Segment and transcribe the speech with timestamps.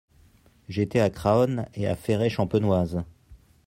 [0.67, 3.03] J'étais a Craonne et a Fere-Champenoise.